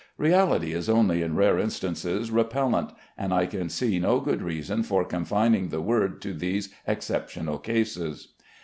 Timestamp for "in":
1.21-1.35